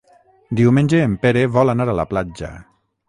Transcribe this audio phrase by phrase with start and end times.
[0.59, 2.51] Diumenge en Pere vol anar a la platja.